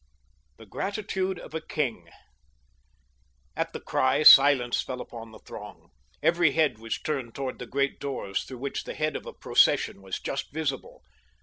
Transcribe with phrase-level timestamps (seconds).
[0.57, 2.09] THE GRATITUDE OF A KING
[3.55, 5.91] At the cry silence fell upon the throng.
[6.23, 10.01] Every head was turned toward the great doors through which the head of a procession
[10.01, 11.03] was just visible.